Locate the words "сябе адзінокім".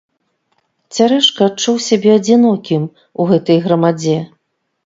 1.89-2.89